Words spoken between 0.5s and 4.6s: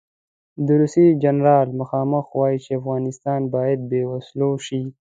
د روسیې جنرال مخامخ وایي چې افغانستان باید بې وسلو